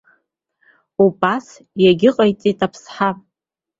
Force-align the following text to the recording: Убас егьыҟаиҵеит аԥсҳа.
Убас 1.03 1.47
егьыҟаиҵеит 1.87 2.59
аԥсҳа. 2.65 3.09